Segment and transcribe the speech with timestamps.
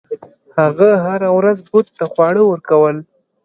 [0.57, 2.97] هغه هره ورځ بت ته خواړه ورکول.